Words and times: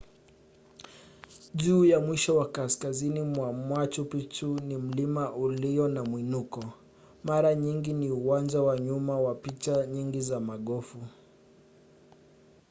juu 1.55 1.85
ya 1.85 1.99
mwisho 1.99 2.35
wa 2.37 2.49
kaskazini 2.51 3.21
mwa 3.21 3.53
machu 3.53 4.05
picchu 4.05 4.55
ni 4.59 4.77
mlima 4.77 5.33
ulio 5.33 5.87
na 5.87 6.03
mwinuko 6.03 6.63
mara 7.23 7.55
nyingi 7.55 7.93
ni 7.93 8.11
uwanja 8.11 8.61
wa 8.61 8.79
nyuma 8.79 9.19
wa 9.19 9.35
picha 9.35 9.85
nyingi 9.85 10.21
za 10.21 10.39
magofu 10.39 10.97